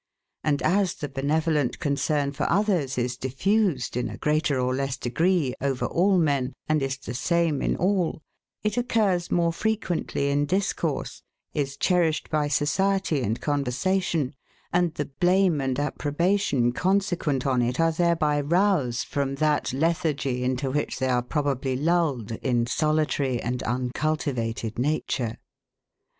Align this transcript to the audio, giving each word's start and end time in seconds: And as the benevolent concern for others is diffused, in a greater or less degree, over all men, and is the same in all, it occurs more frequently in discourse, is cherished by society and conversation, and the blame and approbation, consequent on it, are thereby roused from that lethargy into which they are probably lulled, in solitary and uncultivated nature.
And 0.43 0.63
as 0.63 0.95
the 0.95 1.07
benevolent 1.09 1.77
concern 1.77 2.31
for 2.31 2.49
others 2.49 2.97
is 2.97 3.17
diffused, 3.17 3.95
in 3.95 4.09
a 4.09 4.17
greater 4.17 4.59
or 4.59 4.73
less 4.73 4.97
degree, 4.97 5.53
over 5.61 5.85
all 5.85 6.17
men, 6.17 6.53
and 6.67 6.81
is 6.81 6.97
the 6.97 7.13
same 7.13 7.61
in 7.61 7.75
all, 7.75 8.23
it 8.63 8.77
occurs 8.77 9.29
more 9.29 9.53
frequently 9.53 10.31
in 10.31 10.47
discourse, 10.47 11.21
is 11.53 11.77
cherished 11.77 12.31
by 12.31 12.47
society 12.47 13.21
and 13.21 13.41
conversation, 13.41 14.33
and 14.73 14.95
the 14.95 15.05
blame 15.05 15.61
and 15.61 15.79
approbation, 15.79 16.71
consequent 16.71 17.45
on 17.45 17.61
it, 17.61 17.79
are 17.79 17.91
thereby 17.91 18.41
roused 18.41 19.05
from 19.05 19.35
that 19.35 19.71
lethargy 19.71 20.43
into 20.43 20.71
which 20.71 20.97
they 20.97 21.09
are 21.09 21.21
probably 21.21 21.75
lulled, 21.77 22.31
in 22.41 22.65
solitary 22.65 23.39
and 23.39 23.61
uncultivated 23.61 24.79
nature. 24.79 25.37